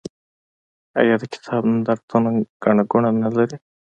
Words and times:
آیا 0.99 1.15
د 1.21 1.23
کتاب 1.33 1.61
نندارتونونه 1.71 2.39
ګڼه 2.63 2.83
ګوڼه 2.91 3.09
نلري؟ 3.21 3.57